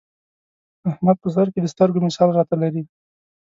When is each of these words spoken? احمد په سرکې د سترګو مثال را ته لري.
احمد 0.89 1.17
په 1.23 1.27
سرکې 1.35 1.59
د 1.61 1.67
سترګو 1.73 2.03
مثال 2.07 2.29
را 2.37 2.43
ته 2.49 2.55
لري. 2.61 2.83